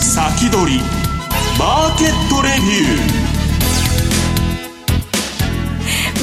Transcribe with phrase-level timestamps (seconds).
[0.00, 0.80] 先取り
[1.58, 2.96] マーケットレビュ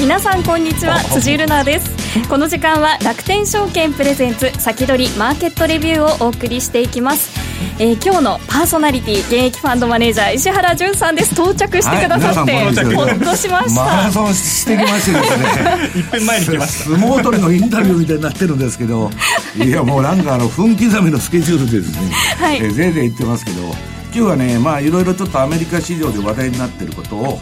[0.00, 2.04] 皆さんこんにちは辻るなです。
[2.28, 7.43] この時間は楽天証券プレゼンツ先取りマーケットレビューをお送りしていきます
[7.78, 11.34] えー、今日のパーソナリティ現役ファンドマネージャー石原潤さんです。
[11.34, 13.84] 到着してくださって、はい、ほっとしました。
[13.84, 15.90] マラソンしてきましてですね。
[16.00, 16.84] 一分前に来ました。
[16.84, 19.10] 相撲取りのインタビューみたいになってるんですけど
[19.56, 21.98] いやもうなんかあの分刻みのスケジュールでですね、
[22.38, 23.74] はい、えー、ぜいぜい言ってますけど今
[24.12, 27.40] 日はねまあいろいろちょっとアメリカ市場で話題になってることを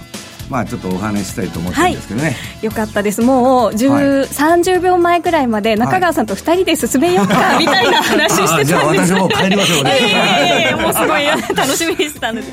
[0.50, 2.32] まあちょっとお話ししたいと思ってるんですけどね、は
[2.62, 3.22] い、よかったです。
[3.22, 8.66] もう、はい、30秒前ぐらいまで中川さんと2人で進めようか、みたいな話してたんです。
[8.66, 9.98] じゃあ私も帰りましょうね。
[10.70, 12.42] えー、もうすごい楽しみにしてたんで。
[12.42, 12.48] す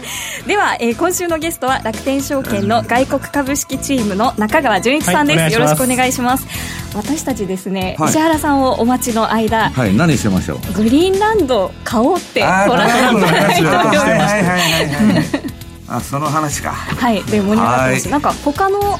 [0.48, 6.46] では、えー、今週のゲストは楽天証券の外国株式チームの中川純一さんです、はい、よろしくお願いします。
[6.96, 9.96] 私たちですね、石原さんをお待ちの間はい。
[9.96, 10.74] 何してましょう？
[10.74, 15.59] グリーンランド買おうって取らせていただいて はいはいはいはい
[15.90, 16.72] あその話か。
[16.72, 19.00] はいで盛り上がってますなんか他の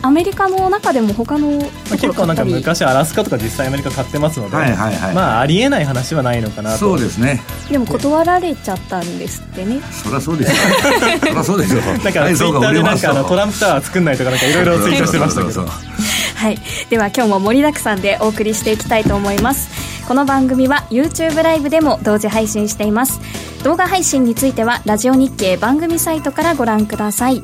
[0.00, 1.58] アメリカの中でも他の
[1.90, 6.78] 結構なんか昔アラスカとか実際アメリカ買ってますので、はいはいはい、まあありえない話はないのかなと。
[6.78, 7.42] そうですね。
[7.68, 9.80] でも断られちゃったんですってね。
[9.90, 10.56] そりゃそうですよ。
[11.20, 11.82] そりゃそうですよ。
[11.90, 15.66] なんかツイッターでなんかあのトランプタワー作んないとかなんかいろいろツイートしてましたけど。
[15.66, 16.58] はい。
[16.88, 19.68] では今日も盛りだくさんでお送りしていきたいと思います
[20.08, 23.20] この番組は YouTube ライブでも同時配信しています。
[23.62, 27.42] 動画配信についてはラジオ日経番組サイトからご覧ください。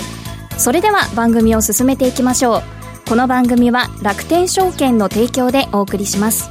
[0.57, 2.63] それでは番組を進めていきましょう。
[3.07, 6.49] この番組は楽天証券の提供でお送りします。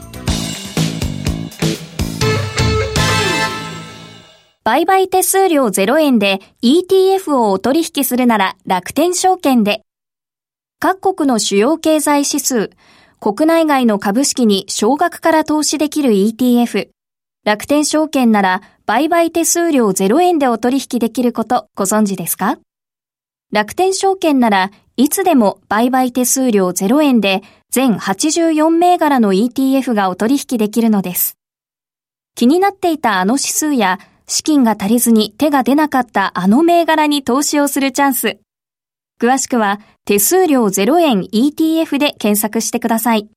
[4.63, 9.81] 売買手数料0円で ETF をお取引するなら楽天証券で。
[10.79, 12.69] 各国の主要経済指数
[13.25, 16.89] 国内外の株式に少額から投資できる ETF。
[17.45, 22.57] 楽天証券なら売買手数料0円でお取引できることご存知ですか？
[23.53, 31.37] 楽天証券ならいつでも売買手数料0円で全84銘柄の ETF がお取引できるのです。
[32.35, 38.39] 気になっていたあの指数や資金が足りずに手が出なかったあの銘柄に投資をするチャンス。
[39.19, 43.29] 詳しくは手数料0円 ETF で検索してください。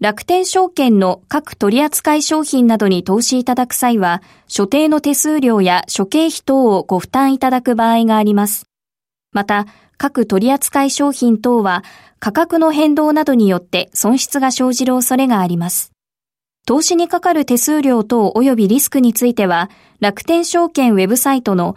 [0.00, 8.66] 楽天証券の各取扱商品などに投資いただく際は、所定の手数料や諸経費等をご負担いただく場合があります。
[9.32, 11.84] また、各取扱商品等は
[12.18, 15.92] 価格の変動などによって損失が生じる恐れがあります。
[16.66, 19.70] 投資にかかる手数料等及びリスクについては、
[20.00, 21.76] 楽天証券ウェブサイトの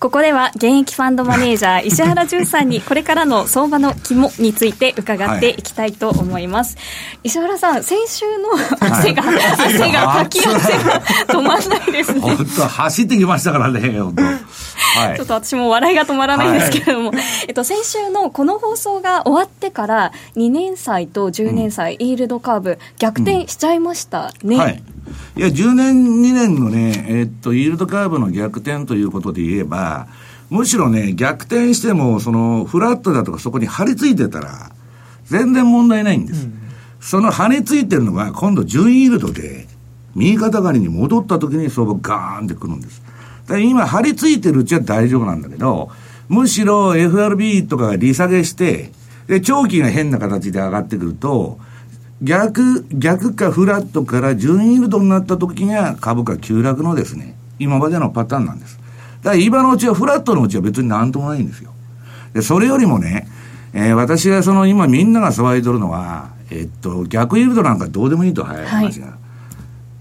[0.00, 6.82] ここでは現役ファンドマネージャー 石原淳さんにこれからの相場の肝について伺っていきたいと思います、は
[7.22, 8.48] い、石原さん先週の
[8.80, 12.20] 汗が、はい、汗がかき汗が止まらないですね。
[12.20, 14.22] 本当走ってきましたからね本当
[14.94, 24.82] はい、ちょっと私も笑いが止まらないんですけれども、はい、 えっと、先週のこの放送が終わってから2年債と10年債、うん、イールドカーブ逆転しちゃいましたね、うん、はい。
[25.36, 30.08] いや、10年、2年のね、えー、っと、イールドカーブの逆転ということで言えば、
[30.50, 34.72] むしろね、逆転しても、その、フラットだとかそこに張り付いてたら、
[35.24, 36.44] 全然問題ないんです。
[36.44, 36.54] うん、
[37.00, 39.66] その張り付いてるのが、今度、準イールドで、
[40.14, 43.02] 右肩上がりに戻った時に相場ガーンってくるんです。
[43.58, 45.90] 今、張り付いてるうちは大丈夫なんだけど、
[46.28, 48.92] むしろ FRB とかが利下げして、
[49.26, 51.58] で、長期が変な形で上がってくると、
[52.22, 58.78] 逆、逆かフラットから準イールドになった時には株価急落のですね、今までのパターンなんです。
[59.22, 61.72] だから今のうちはフラットのうちは別になんともないんですよ。
[62.34, 63.26] で、それよりもね、
[63.72, 69.06] えー、私がその今みんなが騒いどるのは、えっと、逆イールドなんかどうでもいいと早い話が。
[69.06, 69.19] はい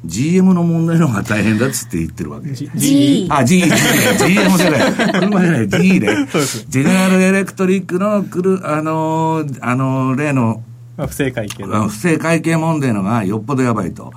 [0.05, 2.51] GM の問題の方が大変だっつって言ってるわけ。
[2.53, 3.27] G。
[3.29, 5.19] あ、G、GM じゃない。
[5.19, 6.07] 車じゃない、G で。
[6.67, 10.63] ジェネラルエレクトリックのくる、あのー、あのー、例の
[10.99, 14.11] まあ、不正会計不正会計問題のがよっぽどやばいと。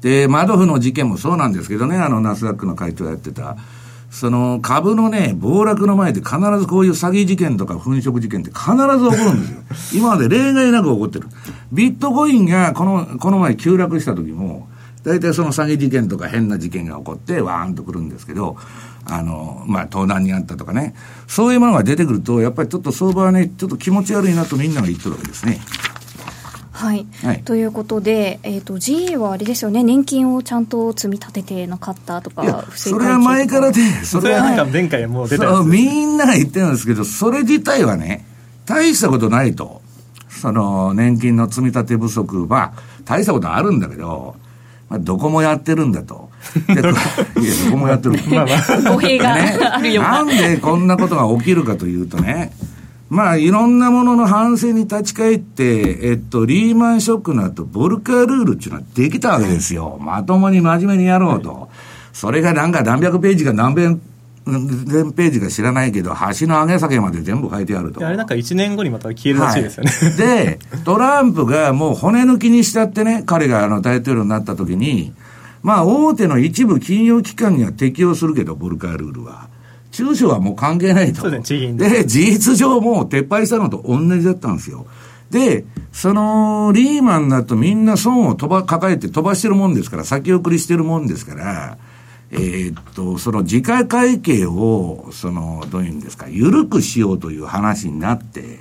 [0.00, 3.56] で、マドフの事件もそうなんですけどね、あの、ナスダックの会長やってた。
[4.10, 10.00] その株のね、暴落の前で必ずこういう詐欺事件とか粉飾事件って必ず起こるんですよ。
[10.02, 11.28] 今まで例外なく起こってる。
[11.72, 14.68] ビットコインがこの、この前急落した時も、
[15.06, 18.56] 大体その詐欺事件とか変な事件が起こってわーんとくるんですけど、
[19.04, 20.96] あの、まあ、盗難にあったとかね、
[21.28, 25.60] そういうものが出てくると、やっぱりちょっと相場はね、ちょっと気持ち悪いなとみんなが言ってるわけですね。
[26.72, 38.26] はい、はい、ということで、えーと、GE はあれですよね、年金をちゃんと積み立ててなかったとか、それは前からで、それはなんか前回もう出たみんなが言ってるんですけど、それ自体はね、
[38.66, 39.82] 大したことないと、
[40.28, 42.72] その年金の積み立て不足、まあ、
[43.04, 44.36] 大したことあるんだけど、
[44.88, 46.30] まあ、どこもやってるんだと。
[46.70, 46.90] いや、ど
[47.70, 48.18] こもやってる。
[48.30, 52.52] まあまあ、語弊があるよ、ね、なんでこんなことが起きるかというとね、
[53.08, 59.98] まあ、いろんなものの反省に立ち返って、えっと、リーマンショックの後、ボルカールールっていうのはできたわけですよ。
[60.00, 61.68] まともに真面目にやろうと。
[62.12, 64.00] それがなんか何百ページか何遍、
[64.46, 68.06] 何ページか知らないけど、橋の上げ下げまで全部書いてあると。
[68.06, 69.90] あれなんか1年後にまた消えるらしいですよね。
[69.90, 75.12] はい、で、トランプがもう骨抜きにしたってね、彼があの大統領になった時に、
[75.62, 79.48] まあ大手の一部金融機関には適用するけど、ボルカールールは。
[79.90, 81.28] 中小はもう関係ないと。
[81.28, 84.86] でね、で、事実上もう撤廃したのと同じだったんですよ。
[85.30, 91.78] で、その、リーマンだとみんな損を飛ば、抱えて飛ばしてるもんですから、先送りしてるもんですから、
[92.36, 98.58] えー、っと、その自家会計を、その、どういうんですか、緩くしようという話になって、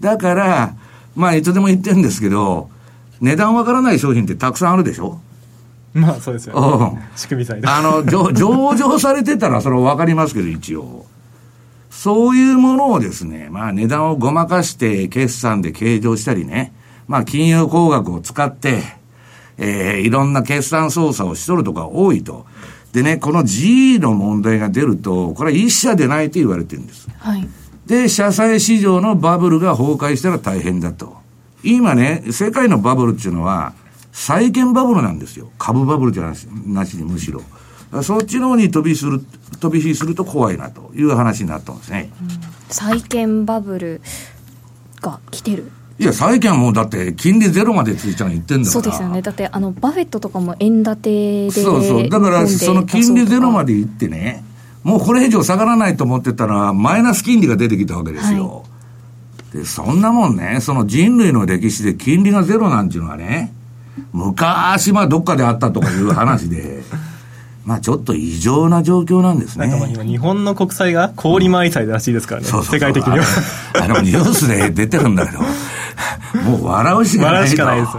[0.00, 0.74] だから、
[1.14, 2.70] まあ、いつでも言ってるんですけど、
[3.20, 5.20] 値段わからない商品ってたくさんあるでしょ？
[5.94, 7.08] まあそうですよね。
[7.14, 8.32] 仕組み債あの、上
[8.74, 11.06] 場されてたらそれはわかりますけど、一応。
[11.88, 16.74] そういうものをですね、まあ値段をごまかして決算で計上したりね、
[17.06, 18.82] まあ金融工学を使って、
[19.56, 22.46] えー、いろんな決算操作をしとるとか多いと。
[22.94, 27.08] でね、この G の問題が出ると、これは一社でないと言われてるんです。
[27.18, 27.48] はい。
[27.86, 31.16] で、社債市場のバブルが崩壊したら大変だと。
[31.64, 33.74] 今ね、世界のバブルっていうのは、
[34.12, 35.50] 債券バブルなんですよ。
[35.58, 37.42] 株バブルじゃなしなしにむしろ。
[38.04, 39.20] そっちの方に飛びする、
[39.58, 42.12] 飛び火すると怖いなという話になったんですね。
[42.22, 42.28] うん、
[42.68, 44.02] 債券バブル
[45.00, 48.82] が来てるいや、債券はもうだって、金利ゼロまでついちゃう言ってんだから。
[48.82, 49.22] そうですよね。
[49.22, 51.50] だって、あの、バフェットとかも円建てで。
[51.50, 52.08] そうそう。
[52.08, 54.44] だから、その金利ゼロまでいってね、
[54.82, 58.64] もうこれ以上下がらないと思ってたら、マイナス金利が出てきたわけですよ。
[59.52, 63.54] はい、で、そんなもんね、その人類の歴史で金利がゼロなんていうのはね、
[64.12, 66.82] 昔、まあ、どっかであったとかいう話で、
[67.64, 69.68] まあ、ちょっと異常な状況なんですね。
[69.68, 73.24] なんか今、日本の国債が氷回債らしいですからね、そうそうそう世界的には。
[73.80, 75.38] あの、ニュースで出てるんだけど、
[76.42, 77.92] もう笑うしかない笑うしかないです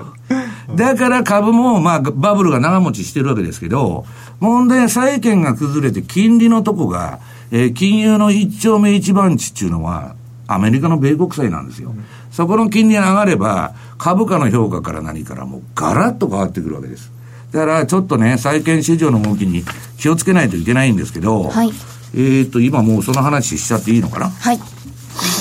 [0.76, 4.06] だから株も、まあ、バブルが長持ちしてるわけですけど、
[4.40, 7.20] 問題は債券が崩れて金利のとこが、
[7.52, 10.16] えー、金融の一丁目一番地っていうのは、
[10.48, 11.90] アメリカの米国債なんですよ。
[11.90, 17.12] うん、そこの金利が上がれば、株価の評価から何からもうガラッと変わってくるわけです。
[17.52, 19.64] だからちょっとね、債券市場の動きに
[19.98, 21.72] 気をつけないといけないんですけど、はい、
[22.18, 24.30] えっと、今もうその話しちゃっていいのかな？
[24.30, 24.56] はい。
[24.56, 24.72] お願い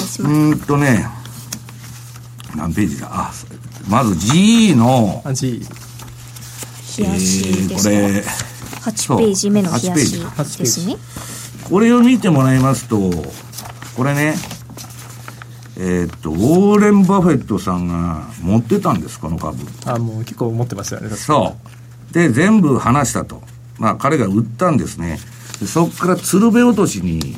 [0.06, 0.32] します。
[0.32, 1.06] うんとね、
[2.56, 3.08] 何ページだ？
[3.10, 3.32] あ、
[3.88, 5.60] まず G の、あ、G。
[6.98, 10.96] 冷やしですか、えー、これ、8ページ目の冷やしですね。
[11.68, 13.10] これを見てもらいますと、
[13.96, 14.36] これね、
[15.76, 19.58] えー、っと、ウォーレン・バフェットさんが持ってたんです、この株。
[19.86, 21.16] あ、もう結構持ってましたよね。
[21.16, 21.56] そ
[22.10, 22.14] う。
[22.14, 23.42] で、全部話したと。
[23.78, 25.18] まあ、彼が売ったんですね。
[25.66, 27.36] そこから鶴瓶落としに、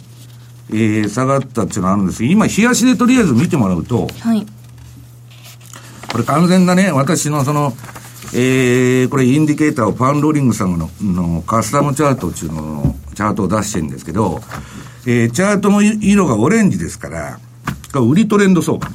[0.68, 4.46] えー、下がったっていうのがあるんです今、冷やしでとりあえず見てもらうと、はい。
[6.16, 7.74] これ完全なね、私のその、
[8.32, 14.40] えー、これインディケーターをパンローリングさんののカスタムチャートっていうののチャートを出してるんですけど、
[15.06, 17.38] えー、チャートの色がオレンジですから、
[18.00, 18.88] 売りトレンド相場。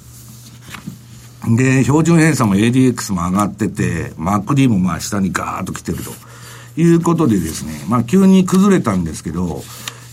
[1.55, 9.61] で、標準偏差も ADX も上がってて、MacD もまあ下にガーッと来てるということでですね、まあ急に崩れたんですけど、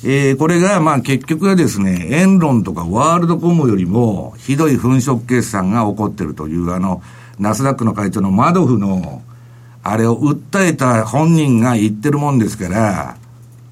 [0.04, 7.02] えー、これがまあ結局はですね、エンロンとかワールドコムよりもひどい粉飾決算が起こってるというあの、
[7.38, 9.22] ナスダックの会長のマドフの、
[9.82, 13.16] あれを訴えた本人が言ってるもんですから、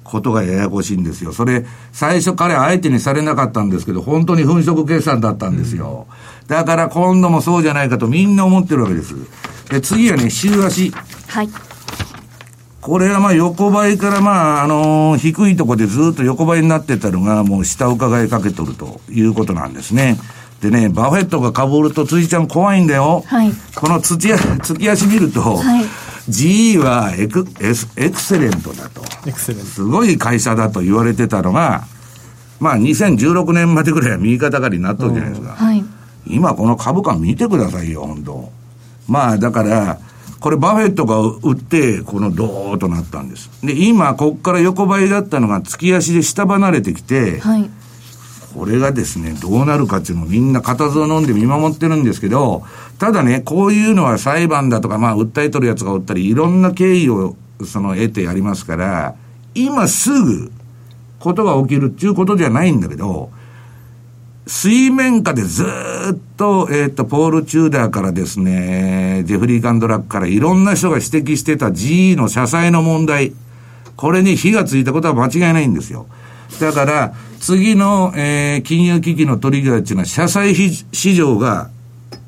[0.03, 1.33] ことがややこしいんですよ。
[1.33, 6.07] それ、最初彼相手にされなかったんですけど、本当に粉飾決算だったんですよ。
[6.41, 9.15] うん、だから今度もそうじゃないかとみんな思ってるわけです。
[9.69, 10.91] で、次はね、週足。
[11.27, 11.49] はい。
[12.87, 20.17] これはまあ横ばいからまあ、あのー、低いところでずっと横ばいになってたのが、もう下伺いかけとるということなんですね。
[20.61, 23.25] でね、バフェットがかぶると、辻ちゃん怖いんだよ。
[23.27, 23.51] はい。
[23.75, 25.85] この月足見ると、はい。
[26.29, 29.01] GE はエクエスエクセレントだと。
[29.27, 29.67] エクセレント。
[29.67, 31.83] すごい会社だと言われてたのが、
[32.61, 35.49] まあ2016年までぐらいは右肩上がりになったじゃないですか。
[35.49, 35.83] はい。
[36.25, 38.49] 今この株価見てくださいよ、本当
[39.09, 39.99] まあだから、
[40.39, 43.49] これバフェットが売って、このドーッとなったんです。
[43.63, 47.69] で、今、こっから横ばいだったのが月足で下離れてきて、はい、
[48.53, 52.63] これがですね、どうなるかっていうのをみんな固唾を飲んで見守ってるんですけど、
[52.99, 59.15] ただね、こういうのは裁判だとか、まあ、訴えとるやつがおったり、いろんな経緯を、その、得てやりますから、
[59.55, 60.51] 今すぐ、
[61.19, 63.31] ことが起きるっていうことじゃないんだけど、
[64.47, 65.67] 水面下でずっ
[66.37, 73.33] と、えっ、ー、と、ポール・チューダーからですね、ジェフリー・ガンドラックからいろんな人が指摘してた GE の社債の問題、
[73.97, 76.07] これに火がついたことは間違いないんですよ。
[76.61, 81.69] だから、次の、えー、金融危機のトリガーっていうのは、社債市場が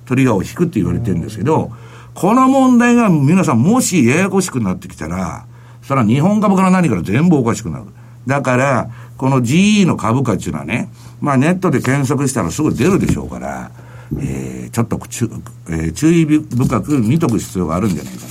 [0.05, 1.71] トリガーを引くって言われてるんですけど、
[2.15, 5.45] この問題が皆さんもしややこしくなってきたら、
[5.83, 7.85] それは日本株から何から全部おかしくなる。
[8.27, 13.69] だから、この GE の株価っていうのはね、まあネットで検索したらすぐ出るでしょうから、
[14.17, 15.29] えー、ちょっと注,、
[15.67, 18.27] えー、注意深く見とく必要があるんじゃないか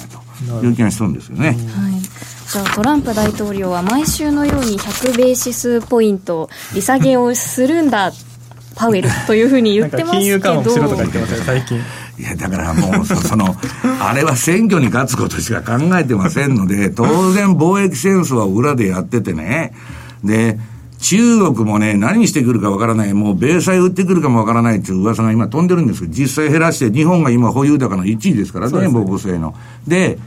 [0.55, 1.49] なという気がしそうですよね。
[1.49, 1.57] はい。
[2.51, 8.11] じゃあトランプ大統領は毎週のように100ベーシスポイント利下げをするんだ
[8.75, 10.19] パウエルというふうに言ってますけど。
[10.21, 11.79] 金融緩和しろとか言ってますよ最近。
[12.19, 13.55] いや、だからもう、その、
[14.01, 19.73] あれは選挙に勝つことしか考えてませんので、当然貿易戦争は裏でやっててね、
[20.25, 20.59] で、
[21.01, 29.55] 中国もね、何してくるかわからない、もう米債売ってくるかもわからないっていう噂が今飛んでるんですけど、実際減らして、日本が今保有高の1位ですからね、防護性の。
[29.87, 30.19] で、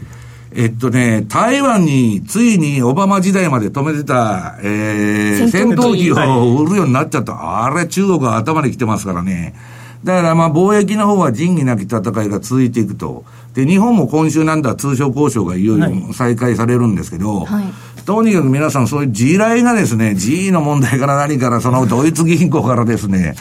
[0.53, 7.65] えっとね、台湾についにオバマ時代まで止めてた、えー、戦闘機を売るようになっちゃった。
[7.65, 9.55] あれ中国は頭に来てますからね。
[10.03, 13.23] だからまあ貿易の方は仁義なき戦いが続いていくと。
[13.53, 17.65] で、日本も今週なんだ通商交渉がいよいよ再開されるんですけど、はい、
[18.05, 23.35] とにかく皆さんそういう地雷がですね、G の問題から何から、そのドイツ銀行からですね、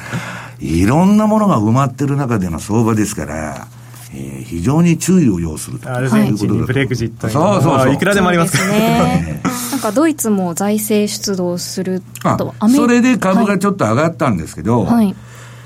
[0.60, 3.66] いろんなものが埋まってる中での相場ですから、
[4.12, 5.92] えー、非常に注意を要すると。
[5.92, 7.94] アルゼンチンにブレグジットそうそうそう。
[7.94, 8.56] いくらでもあります。
[8.58, 9.40] からね。
[9.70, 15.14] なんかドイツも財政出動するとそれで株がちょっと上がったんですけど、はい。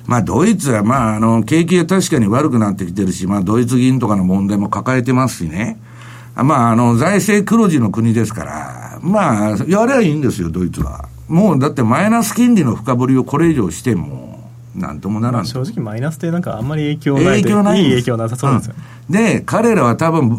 [0.07, 5.79] まあ、ドイツは、まあ、あの、景気が確かに悪くなってきてるし、まあ、ドイツ銀とかの問題も抱えてますしね。
[6.37, 11.09] まあ、あの、財政黒字の国ですから、まあ、やればいいんですよ、ドイツは。
[11.29, 15.47] もう、だってマイナス金利の深掘りをこれ以上しても、なんともならん。
[15.47, 18.75] 正直マイナスってなんかあんまり影響ない影響ないいい影響なさそうですよ、
[19.09, 20.31] うん、で、彼らは多分、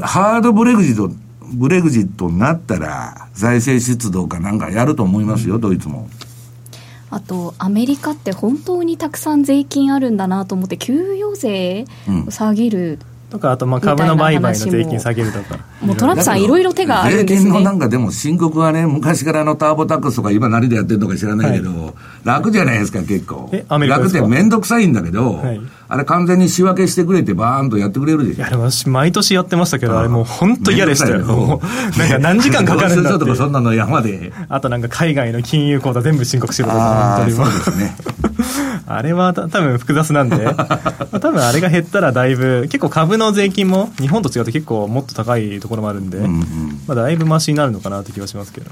[0.00, 1.10] ハードブレグジット、
[1.54, 6.08] ブレグジットになったら、財政出動かなんかやると思いますよ、うん、ドイツも。
[7.10, 11.86] あとアメリカって本当にたくさん税金あるんだなと思って給与税
[12.26, 12.98] を下げる、
[13.30, 15.58] とかあとまあ株の売買の税金下げるとか。
[15.82, 15.92] も。
[15.92, 17.50] うトランプさんいろいろ手があるんですね。
[17.50, 21.92] 税金のなんかでも申告はね昔からのターボタックスとか今何でやってるのか知らないけど、はい、
[22.24, 23.50] 楽じゃないですか結構。
[23.68, 28.38] 楽って面倒くさいんだけど、はい、あれ完全に仕分けしてくれてバーンとやってくれるでしょ。
[28.38, 31.18] いやでも毎年やってましたけどあれもう本当嫌でしたよ。
[31.98, 34.32] なんか何時間かかるんだってとかそんなの山で。
[34.48, 37.94] あとなんか海外の金融口座全部申告しろとか本当にそうですね
[38.90, 40.46] あれは多分複雑なんで
[41.20, 48.70] 多分あれが減ったらだいぶ結構株の税金も日本と違って結構もっと高いところもあるんで、うんうん、まあ、だいぶマシになるのかなって気はしますけど。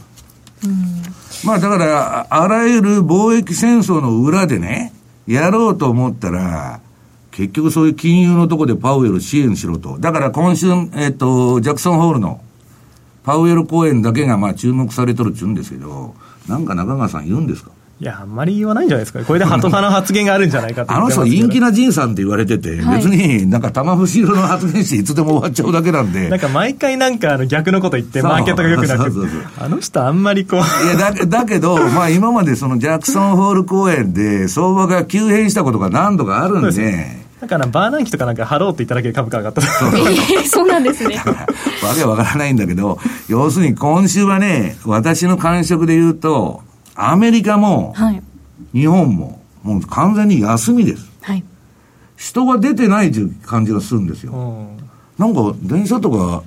[0.64, 1.02] うん、
[1.44, 4.92] まあだから、あらゆる貿易戦争の裏でね、
[5.26, 6.80] やろうと思ったら、
[7.30, 9.98] 結局そういう金融のとこでパウエル支援しろと。
[10.00, 12.40] だから今週、えっ、と、ジャクソンホールの
[13.24, 16.14] パウエル公演だけがまあ注目されとるっちゅうんですけど、
[16.48, 17.70] なんか中川さん言うんですか？
[17.98, 26.28] いや、あんまり言わないんじゃないですか、これでハト派の発言があるんじゃないかあの人、陰気な仁さんって言われてて、はい、別になんか玉節色の発言していつでも終わっちゃうだけなんで。
[26.30, 29.10] なんか毎回なんかあの逆のこと言って、マーケットが良くなく
[29.58, 30.86] あの人、あんまりこう。
[30.86, 37.24] いや、だだけど、まあ今までそのジャクソンホール公演で相場が急変したことが何度かあるんで。
[37.40, 39.92] だからバーナンキとかなんか貼ろうって言っただけで株価上がったそう
[40.46, 41.16] そうなんですね。
[41.82, 42.98] わけわからないんだけど、
[43.28, 46.62] 要するに今週はね、私の感触で言うと、
[46.96, 48.22] アメリカも、はい
[48.72, 51.06] 日本も、もう完全に休みです。
[51.22, 51.44] はい。
[52.16, 54.32] 人が出てないという感じがするんですよ。
[55.18, 56.42] なんか、電車とか、道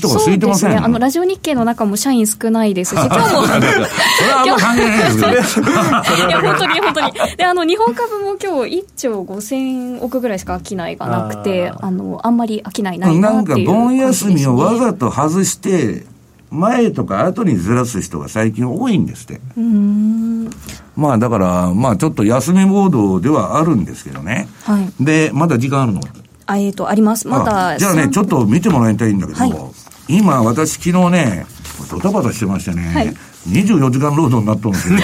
[0.00, 0.70] とか空いてません？
[0.70, 0.76] ね。
[0.76, 3.42] あの、ラジオ日経の中も社員少ないですし、今日も。
[3.46, 5.66] それはあんま関係ないですよ。
[6.28, 7.12] いや、本当に本当に。
[7.36, 16.04] で、あの、日本株も今日1兆5000億ぐらいしか商いがなくて、あの、あんまり商いないなっていう、なんか、盆休みをわざと外して、
[16.52, 19.40] 前とか後にずらす人が最近多いんですって。
[20.94, 24.48] まあだから、まあちょっと休みモードではあるんですけどね。
[24.64, 26.00] はい、で、まだ時間あるの？
[26.46, 27.26] あ、えっ、ー、と、あります。
[27.26, 27.78] まだ。
[27.78, 31.46] じゃあね、ちょっと見てもらいたいんだけど、はい、今私昨日ね、
[31.90, 33.08] ドタバタしてましてね、はい、
[33.48, 34.98] 24時間労働になったんですよ。
[34.98, 35.00] い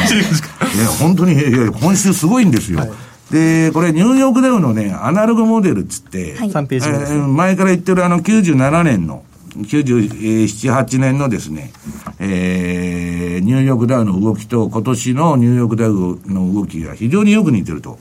[0.78, 2.80] や、 本当に、いや、今週すごいんですよ。
[2.80, 2.90] はい
[3.30, 6.88] で、これニューヨークダウのね、アナログモデルっつって、はい3ページ。
[7.28, 9.22] 前から言ってるあの97年の、
[9.64, 11.72] 97、8年のですね、
[12.18, 17.98] えー、ニューヨークダウの動きと今年のニューヨークダウの動きが非常によく似てると。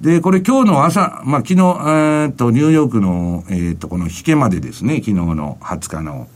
[0.00, 6.28] で、これ今日の朝、まあ昨日、えっと、ニューヨークの、えっと、この引けまでですね、昨日の20日の、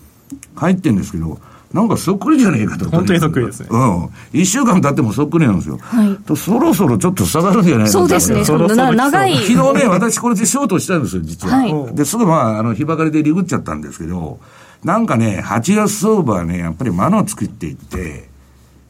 [0.55, 1.39] 入ってんですけど、
[1.73, 2.91] なんかそっくりじゃねえかと。
[2.91, 4.09] 本当にそっくりですねうん。
[4.33, 5.79] 一週間経ってもそっくりなんですよ。
[5.81, 8.45] はいとそろそろちょっと下がるんじゃないかそうですね。
[8.45, 9.35] そろそろな長い。
[9.37, 11.57] 昨日ね、私これでショートしたんですよ、実は。
[11.59, 14.41] はいで、すぐまあ、あの、日ばかりでリグっちゃったんですけど、
[14.83, 18.29] なんかね、8月相場はね、やっぱり間の作っていって、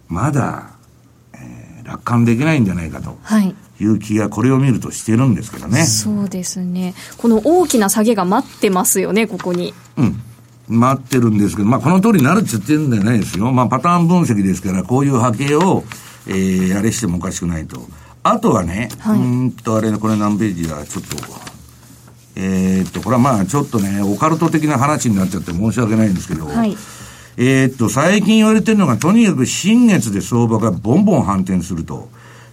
[0.08, 0.70] まだ、
[1.34, 3.54] えー楽観できないんじゃないかとはい。
[3.80, 5.84] いう気がこれを見るとしてるんですけどね。
[5.84, 6.94] そうですね。
[7.18, 9.74] この大きな下げが待ってますよね、ここに。
[9.96, 10.20] うん。
[10.70, 13.50] 待ってるんですけど、まあ、この通りになるって言ってるんじゃないですよ。
[13.52, 15.84] まあ、パターン分析ですから、こういう波形を、
[16.26, 17.80] えー、あれしてもおかしくないと。
[18.22, 21.16] あとはね、はいうーんと、あれね、これ何ページだ、ちょっと、
[22.36, 26.76] えーっと、これはまあ、ちょっとね、オカルト的な話になっちゃって申し訳ないんですけど、はい。
[27.36, 32.08] えーっと、最近言われてるのが、とにかく新月で相場がボンボン反転すると。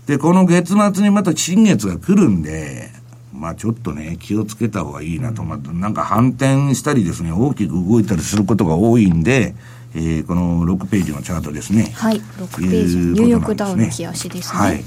[0.06, 2.90] で、この月末にまた新月が来るんで、
[3.38, 5.44] まあちょっとね、気をつけた方がいいなと。
[5.44, 9.53] まあ、なんか反転したりですね、大きく動いたりすることが多いんで、
[9.96, 11.91] えーこの6ページのチャートですね。
[11.96, 12.17] はい。
[12.17, 12.98] 6ページ。
[12.98, 14.60] いうニューヨークダウの日足ですね。
[14.60, 14.84] はい。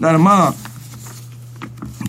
[0.00, 0.54] だからまあ、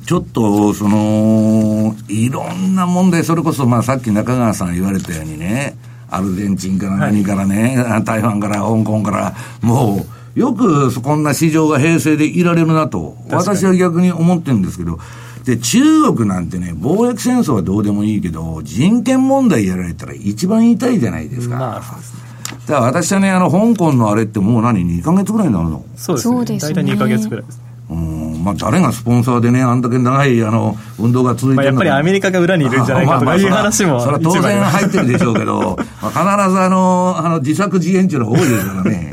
[0.05, 5.77] ちょっと、その、いろんな問題、それこそ、まあ、さっき中川さん言われたようにね、
[6.09, 14.99] アルゼンチンから何からね、台湾から香港から、もう、よくこんな市場が平成でいられるなと、私は逆に思ってるんですけど、
[15.43, 21.55] で、中国なんてね、貿易戦争はどうでもいいけど、人権問題やられたら一番痛いじゃないですか。
[21.55, 22.21] まあ、そうですね。
[22.67, 25.83] だから私はね、あの、香港のあれってもう何、2ヶ月ぐらいになるの？
[25.95, 26.73] そうですね。
[26.73, 27.63] 大体2ヶ月くらいですね。
[27.89, 39.11] うん、まあ誰がスポンサーでね、あんだけ長い、あの、運動が続いまあ、てるのかやっぱりアメリカが裏にいるんじゃないかとかいう話もそれは当然入ってるでしょうけど、 まあ、必ずあの、あの、自作自演っていうのが多いですからね。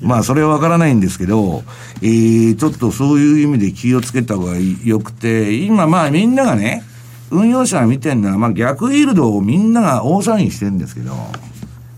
[0.00, 1.62] まあ、それはわからないんですけど、
[2.02, 6.84] えー、ちょっとそういう意味で気をつけた方がよくて、今まあみんながね、
[7.30, 11.12] 運用者が見てるのは、まあ逆イールドをみんなが大騒ぎしてるんですけど、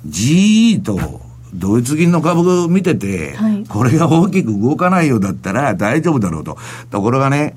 [0.06, 1.20] GE と
[1.54, 6.56] ドイツ銀の株見てて、はいこれが大きく動かないようだったら大丈夫だろうと。
[6.90, 7.56] ところがね、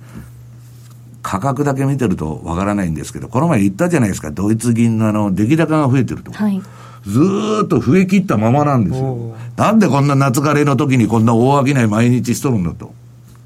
[1.23, 6.31] 価格だけ見てるとわからないんですけど、この前言ったじゃないですか、ドイツ銀のあの、出来高が増えてると。
[6.31, 6.61] はい。
[7.05, 9.35] ずーっと増え切ったままなんですよお。
[9.57, 12.93] なんでこんな夏枯れの時にこんな大商い毎日しとるんだと。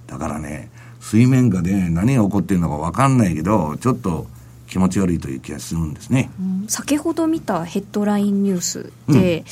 [0.07, 4.27] だからね、水面下で何が起こってるのかわかんないけど、ちょっと
[4.67, 6.29] 気持ち悪いという気がするんですね。
[6.39, 9.43] うん先ほど見たヘッドラインニュースで、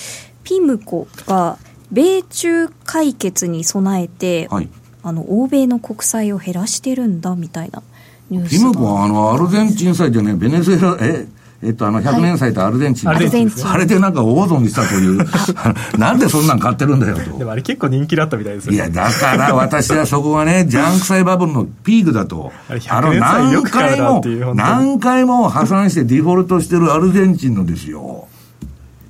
[0.44, 1.58] ピムコが
[1.92, 4.70] 米中解決に備えて、はい。
[5.02, 7.84] あの欧米の国債を減らしてるんだみたいな
[8.32, 11.28] ニュースピムコはあの、アルゼンチン債じゃね、ベネズエラ、え、
[11.66, 13.10] えっと、あの、100年債とアルゼンチン。
[13.10, 15.20] アルゼンチンあれでなんか大損したという、
[15.98, 17.40] なんでそんなん買ってるんだよと。
[17.40, 22.52] でもあれ結構人気だったみたいですよいや、だから私はそこがね、ジャンク債バブルのピークだと。
[22.70, 28.28] あれ100年債よく買うなっていう本当に何回も破産してデフォルトしてるアルゼンチンのですよ。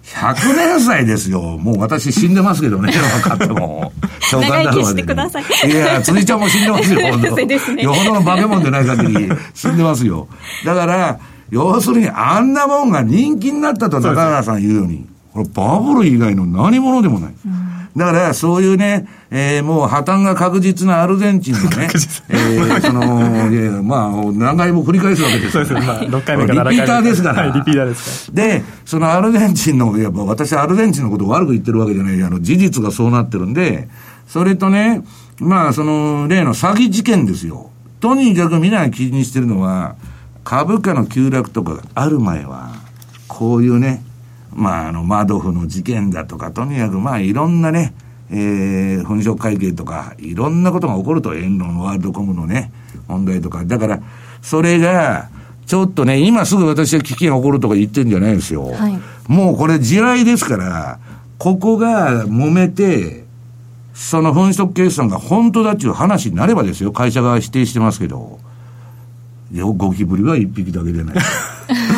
[0.05, 1.41] 100年債ですよ。
[1.41, 3.91] もう私死んでますけどね、分かっても。
[4.29, 10.27] 長官なるまで長生きしてくださいいや、辻ちゃんも死んでますよ、本当 そうですねよほどの化け物でない限り死んでますよ。
[10.63, 17.33] だから、要するにあんなもんが人気になったと中川さん言うように、これバブル以外の何物でもない。
[17.95, 21.87] だから、そういうね、えーもう破綻が確実なアルゼンチンのね、
[22.27, 25.87] えーその、まあ、何回も繰り返すわけですよそうですね。
[25.87, 26.71] まあ、6回目か7回目。
[26.71, 27.41] リピーターですから。
[27.43, 33.87] はい、リピーターですかで、そのアルゼンチンの、やっぱ私アルゼンチンのことを悪く言ってるわけじゃない、あの、事実がそうなってるんで、
[34.27, 35.01] それとね、
[35.39, 37.69] まあ、その、例の詐欺事件ですよ。
[38.01, 39.95] とにかくみんなが気にしてるのは、
[40.45, 42.71] 株価の急落とかがある前は、
[43.27, 44.01] こういうね、
[44.53, 47.93] まあ、あの、マドフの事件だとか、とにかくまあ、いろんなね、
[48.29, 52.71] えー、粉飾会計とか、いろんなことが起こると、エンロン、ワールドコムのね、
[53.09, 53.65] 問題とか。
[53.65, 53.99] だから、
[54.41, 55.29] それが、
[55.65, 58.71] ちょっとね、今すぐ私は危機が起こるとか言ってんじゃないですよ。
[58.71, 60.99] はいもうこれ地雷ですから、
[61.37, 63.25] ここが揉めて、
[63.93, 68.39] その粉飾決算が本当だっていう話になればですよ、会社が否定してますけど、
[69.53, 71.15] ゴキブリは一匹だけでない。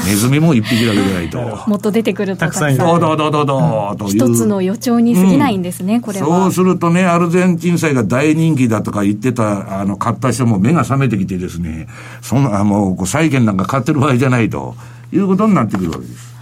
[0.05, 1.39] ネズミも一匹だけでないと。
[1.67, 4.29] もっと出てくるとたくさんどうどうどうどうどうという。
[4.29, 6.25] 一つの予兆に過ぎないんですね、これは。
[6.25, 11.87] そうするとね、アルゼンチン債が大人気だとか言ってた、あの、買った人も目が覚めてきてですね、
[12.21, 14.75] そんな、もう、こう債券なんか買ってる場合じゃないと
[15.13, 16.36] いうことになってくるわけです。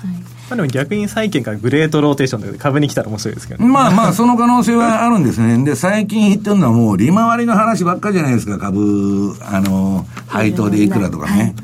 [0.50, 3.72] まあでも逆に債券からグレートローテーションで株に来たら面白いですけどね。
[3.72, 5.64] まあまあ、その可能性はあるんですね。
[5.64, 11.56] で、最近言ってるのはもう利回りの話ばっかりじゃないですか、株、あの、配当でいくらとかね。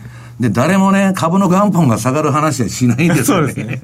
[0.41, 3.53] で、誰もね、株の元本が下がる話はしないんですよね。
[3.53, 3.81] ね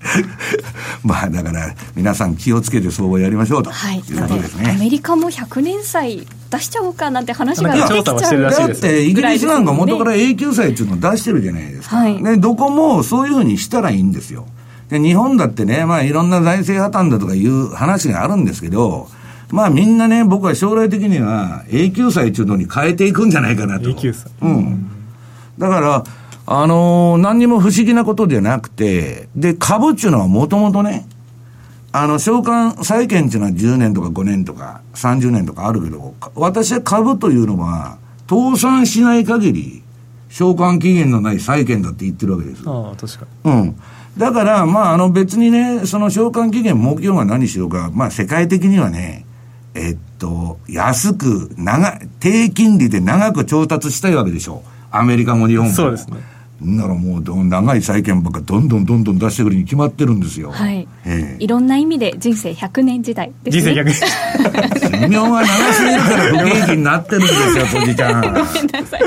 [1.06, 3.74] まあ、だから、皆さん気をつけて相場やりましょうとい
[4.18, 4.66] うことですね。
[4.66, 11.98] はい、アメリカも100年債出しちゃおうかなんて話が出てきちゃうだってイギリスなんか元から永久債っていうのを出してるじゃないですか。
[11.98, 14.48] はい、で、どこもそういうふうにしたらいいんですよ。
[14.90, 19.08] で、日本だってね、まあいろんな財政破綻だとかいう話があるんですけど、
[19.52, 23.90] まあみんなね、僕は将来的には永久債っていうのに変えていくんじゃないかなと。
[23.90, 24.32] 永久債。
[24.42, 24.90] うん。
[25.58, 26.04] だから、
[26.46, 31.06] あのー、何にも不思議なことではなくて、で、株っていうのはもともとね、
[31.92, 37.98] あの、償還債券っていうのは10年とか5年とか30年とかあるけど、私は株というのは、
[38.30, 39.84] 倒産しない限り、
[40.30, 42.64] 償還期限のない債券だって言ってるわけです。
[42.66, 43.52] ああ、確かに。
[43.52, 43.82] うん。
[44.18, 49.26] だから、まあ、あの別にね、その償還期限目標が何しようか、まあ世界的にはね、
[49.74, 54.70] えっと、安く、長、低金利で長く調達したいわけでしょう。
[54.90, 55.74] アメリカも日本も。
[55.74, 56.18] そうですね。
[56.60, 60.52] ならもう長い債券ばっかどんどんどんどん出してくるに決まってるんですよ。
[60.52, 60.88] はい。
[61.06, 63.74] えー、いろんな意味で人生100年時代ですね。
[63.74, 64.88] 人生100年。
[64.98, 68.22] 寿命が長すぎるから不景気になってるんですよ、おじちゃん。
[68.22, 69.02] ごめんなさい。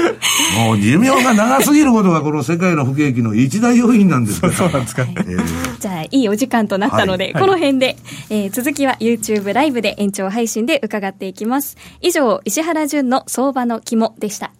[0.64, 4.52] もう寿命が長すぎることがこの世界の不景気の一大要因なんですから。
[4.52, 5.02] そうなんですか。
[5.02, 5.44] えー、
[5.80, 7.96] じゃあ、いいお時間となったので、はい、この辺で、
[8.30, 11.76] えー、続きは YouTube ライブで延長配信で伺っていきます。
[12.00, 14.52] 以上、石原淳の相場の肝でした。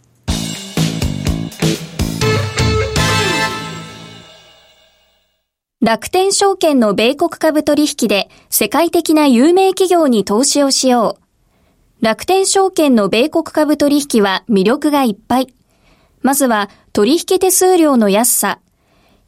[5.83, 11.17] 楽天証券の米国株取引で世界的な有名企業に投資をしよ
[12.01, 12.05] う。
[12.05, 15.55] 楽天証券の米国株取引は魅力がいっぱい。
[16.21, 18.61] まずは取引手数料の安さ。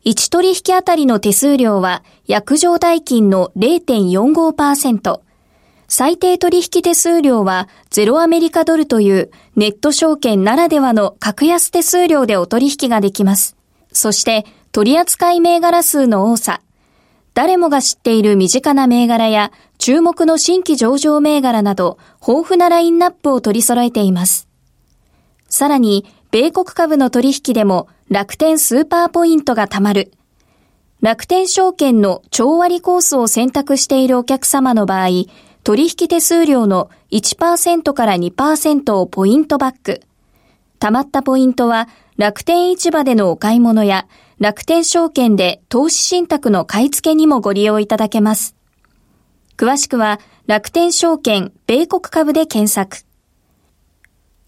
[0.04, 5.20] 1取引あたりの手数料は約定代金の0.45%。
[5.88, 13.56] 最低取引手数料はゼロアメリカドルというネット証券ならではの格安手数料でお取引ができます。
[13.90, 16.62] そして取扱銘柄数の多さ、
[17.34, 24.48] 誰もが知っている身近な銘柄や注目の新規上場銘柄など豊富なラインナップを取り揃えています。
[25.50, 30.10] さらに、米国株の取引でも楽天スーパーポイントが貯まる。
[31.02, 35.08] 楽天証券の超割コースを選択しているお客様の場合、
[35.64, 40.00] 取引手数料の1%から2%をポイントバック。
[40.80, 44.06] 貯まったポイントは楽天市場でのお買い物や
[44.42, 48.56] 楽天証券で投資信託の買い付けにもご利用いただけます。
[49.56, 53.06] 詳しくは楽天証券米国株で検索。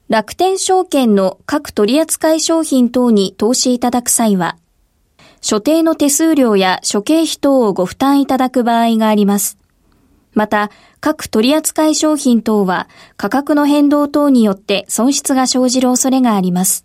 [0.08, 4.56] 楽天証券の各取扱商品等に投資いただく際は、
[5.40, 9.58] 所定の手数料や諸経費等をご負担いただく場合があります。
[10.32, 16.84] また、各取扱商品等は価格の変動等によって損失が生じる恐れがあります。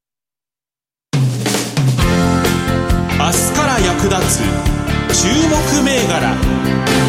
[4.09, 4.39] 立つ
[5.23, 7.00] 注目銘柄。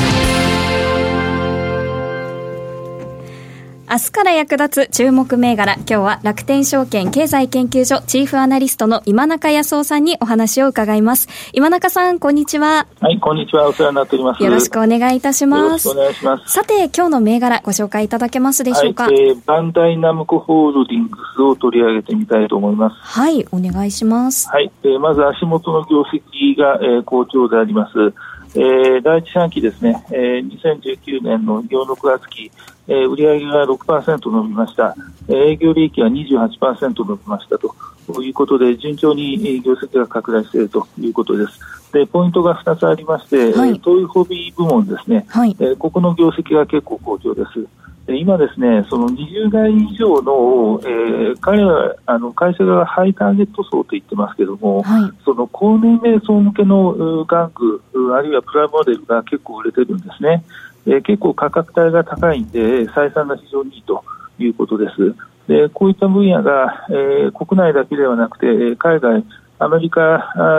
[3.93, 5.75] 明日から役立つ注目銘柄。
[5.75, 11.29] 今日は楽天証券経済研究所チーフアナリストの今中康夫さんにお話を伺います。
[11.53, 12.87] 今中さん、こんにちは。
[13.01, 13.69] はい、こんにちは。
[13.69, 14.43] お世話になっております。
[14.43, 15.63] よろしくお願いいたします。
[15.63, 16.55] よろしくお願いします。
[16.55, 19.05] さて、今日の銘柄ご紹介いただけますでしょうか？
[19.05, 22.97] はい、えー、バンダイナムコホールディングスを取り上げてみたいと思います。
[22.97, 24.49] はい、お願いします。
[24.49, 28.15] はい、えー、まず足元の業績が、えー、好調であります。
[28.55, 32.53] えー、第一四半期ですね、えー、2019年の4、6月期、
[32.89, 34.97] えー、売上が6%伸びました、
[35.29, 37.75] えー、営業利益は28%伸びましたと
[38.23, 41.61] いうことで、順調に業績が拡大しているということです。
[41.93, 47.67] でポイントが2つありまして、はい、トイホビー部門ですね、はい、えー、ここの業績が結構好調です。
[48.09, 57.81] 今ですね、その20代以上の、えー、彼はあの会社がハイターゲット層と言ってますけども、はい、その高年齢層向けの玩具、
[58.13, 60.43] あるいはプラモデルが結構売れてるんですね。
[60.87, 64.05] えー、結構価格帯が高いんで、採算が非常にいいと
[64.39, 65.15] いうことです。
[65.49, 69.25] でこういった分野が、えー、国内だけではなくて、海外、
[69.59, 70.01] アメリカ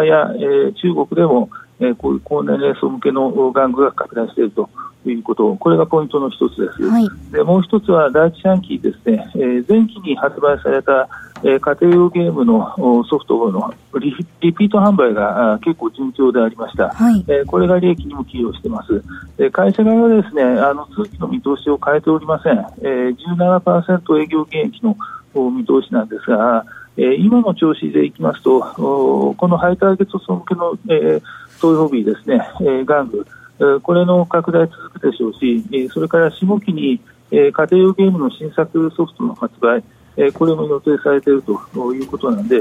[0.05, 4.69] や、えー、中国でも、えー、こういう高年齢層向けの玩具が拡大していると
[5.05, 6.83] いうこと、これがポイントの一つです。
[6.83, 11.09] はい、でもう一つは第一四半期ですね、えー、前期に発売された、
[11.43, 12.73] えー、家庭用ゲームの
[13.05, 19.03] ソフトのリリピート販売が結構順調でありました、はい、えー、これが利益にも寄与しています。
[19.37, 22.57] で会社側はですねあの通期の見通しを変えておりません。
[22.81, 24.95] えー、17%営業減益の
[25.35, 26.65] 見通しなんですが、
[26.97, 31.21] えー、今の調子でいきますと、このハイターゲット層向けの、えー、
[31.59, 33.25] 投与日ですね、えー、玩具、
[33.59, 37.01] えー、これの拡大続くでしょうし、えー、それから下期に、
[37.31, 39.83] えー、家庭用ゲームの新作ソフトの発売、
[40.17, 42.55] えー、これも予定されているということなんで、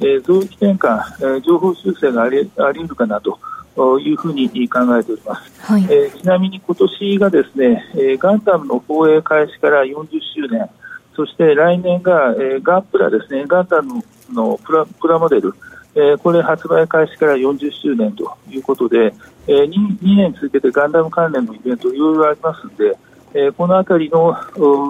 [0.00, 3.38] えー、増益転換、えー、情報修正がありあり得るかなと。
[3.74, 10.68] いうふうに考えております、はい、えー、ちなみに今年がですね、えー、ガンダムの放映開始から40周年、
[11.16, 15.54] そして来年が、えー、ガンプラですね、ガンダムのプラプラモデル、
[15.94, 19.14] えー、これ発売開始から40周年ということで、
[19.46, 22.96] えー、2, 2年続けてガンダム関連のイベントいろいろありますので、
[23.34, 24.34] えー、このあたりの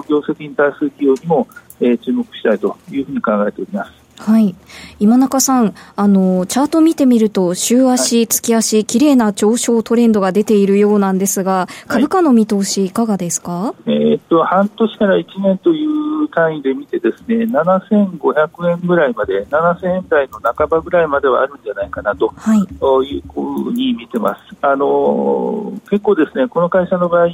[0.07, 1.47] 業績に対する企業にも、
[1.79, 4.03] えー、注目したいというふうに考えております。
[4.19, 4.55] はい。
[4.99, 24.41] 今中さん、あの、チャート見てみると、週足、月足、綺麗な上昇トレンドが出ているようなんですが、株価の見通しいかがですか、えー、っと、半年から1年という単位で見てですね、7500円ぐらいまで、7000円台の半ばぐらいまではあるんじゃないかなと、はい、いうふうに見てます。
[24.61, 27.27] あの、結構ですね、この会社の場合、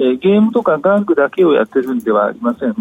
[0.00, 2.74] えー、ゲームとか玩具だけをやってるんではありません、は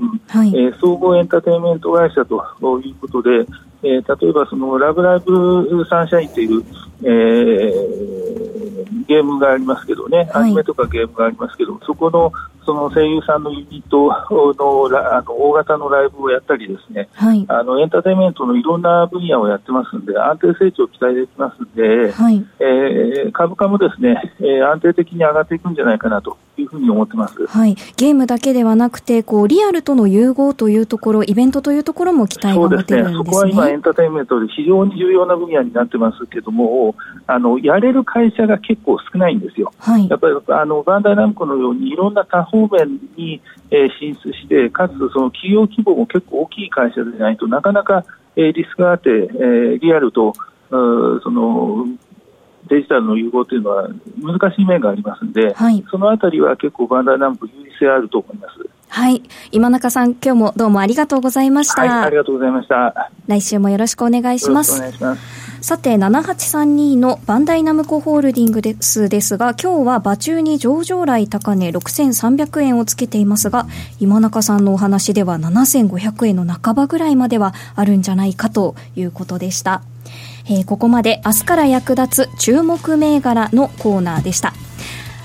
[0.46, 2.42] い、えー、総合エンターテインメント会社と
[2.80, 3.46] いうことで、
[3.84, 6.64] えー、例えばそのラブライブサンシャインという、
[7.04, 12.32] えー、ゲームがありますけどね、アニメとかゲームがありますけど、そこの
[12.70, 33.24] その声優さんのユニットのあの大型のライブをやったりですね、はい、あのエンターテインメントのいろんな分野をやってますんで安定成長期待できますんで、はい、えー、株価もですね、えー、安定的に上がっていくんじゃないかなというふうに思ってます、はい、ゲームだけではなくてこうリアルとの融合というところイベントというところも期待が持てるんですね。
[33.24, 36.96] そこは今エンターテインメントで非常に重要な分野になってますけども
[37.28, 43.42] あのやれる会社が結構少ないんですよ、はい、やっぱりあのバンダイナムコのようにいろんな多方面に
[43.72, 48.04] え進出して、かつその企業規模も結構大きい会社でないとなかなか、
[48.36, 50.34] えリスクがあって、えリアルと
[50.70, 51.86] その
[52.70, 53.90] デジタルの融合というのは
[54.22, 58.70] 難しい面がありますので、はい、そのあたりは結構バンダーナンプ優位性あると思います。
[58.90, 59.22] はい。
[59.52, 61.82] 今中さん、今日もどうもありがとうございました。
[61.84, 63.12] はい、ありがとうございました。
[63.28, 64.78] 来週もよろしくお願いします。
[64.78, 65.50] お願いします。
[65.62, 73.68] さて、7832のバンダイナムコホールディングスですが、今日は場中に上場来高値6300円をつけていますが、
[74.00, 79.84] 今中さんのお話では7500円の半ばぐらいまではあるんじゃないかということでした。
[80.50, 84.54] えー、ここまで明日から役立つ注目銘柄のコーナーでした。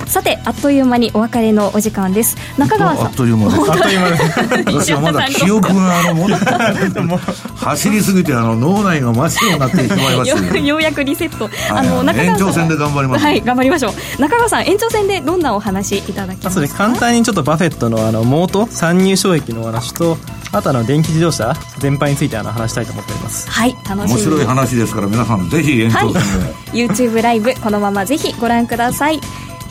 [0.06, 2.36] さてあっという間にお別れのお時間です。
[2.58, 3.06] 中川さん。
[3.06, 3.50] あっという間で。
[3.52, 4.22] すあっという間です
[4.68, 6.28] 私はまだ記憶があのも
[7.56, 11.48] 走りすぎてあの脳内が真っ白になってしまいましたようやくリセット。
[11.70, 13.24] あの中川延長戦で頑張ります。
[13.24, 14.20] はい頑張りましょう。
[14.20, 16.68] 中川さん延長戦でどんなお話いただきますか？
[16.76, 18.68] 簡単にちょっとバフェットのあのモート？
[18.70, 20.18] 参入障益のお話と
[20.54, 23.50] あとあの電気自動車全般についてあの話したいと思っております。
[23.50, 23.98] はい楽しみ。
[23.98, 29.20] 面白い話ですから皆さんぜひ延長戦で、はい、 YouTube ライブこのままぜひご覧ください。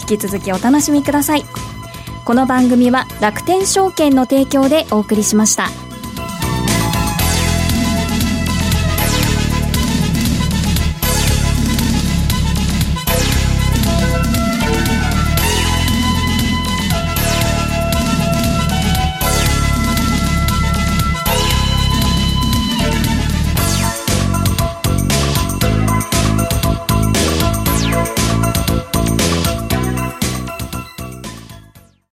[0.02, 1.46] 引き続きお楽しみください。
[2.26, 5.93] この番組は楽天証券の提供でお送りしました。